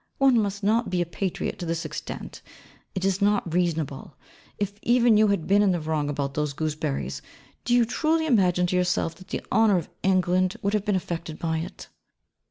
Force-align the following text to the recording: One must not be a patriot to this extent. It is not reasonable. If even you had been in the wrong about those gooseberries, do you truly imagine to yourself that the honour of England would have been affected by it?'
One 0.17 0.39
must 0.41 0.63
not 0.63 0.89
be 0.89 0.99
a 0.99 1.05
patriot 1.05 1.59
to 1.59 1.65
this 1.67 1.85
extent. 1.85 2.41
It 2.95 3.05
is 3.05 3.21
not 3.21 3.53
reasonable. 3.53 4.15
If 4.57 4.79
even 4.81 5.15
you 5.15 5.27
had 5.27 5.45
been 5.45 5.61
in 5.61 5.73
the 5.73 5.79
wrong 5.79 6.09
about 6.09 6.33
those 6.33 6.53
gooseberries, 6.53 7.21
do 7.65 7.75
you 7.75 7.85
truly 7.85 8.25
imagine 8.25 8.65
to 8.65 8.75
yourself 8.75 9.13
that 9.17 9.27
the 9.27 9.43
honour 9.51 9.77
of 9.77 9.89
England 10.01 10.57
would 10.63 10.73
have 10.73 10.85
been 10.85 10.95
affected 10.95 11.37
by 11.37 11.59
it?' 11.59 11.87